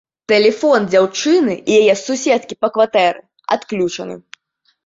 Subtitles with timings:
[0.31, 3.21] Тэлефоны дзяўчыны і яе суседкі па кватэры
[3.59, 4.15] адключаны.